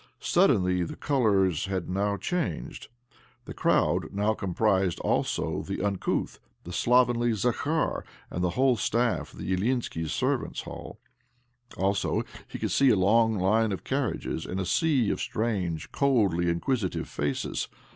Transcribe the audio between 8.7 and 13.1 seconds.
staff of the Ilyinskis' servants' hall. Also, he could see a